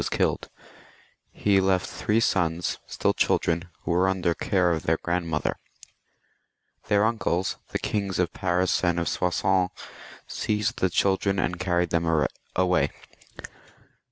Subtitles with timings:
[0.01, 0.49] was killed.
[1.31, 5.57] He left three sons, still children, who were under the care of their grandmother.
[6.87, 9.69] Their uncles, the Kings of Paris and of Soissons,
[10.25, 12.25] seized the children and carried them
[12.55, 12.89] away.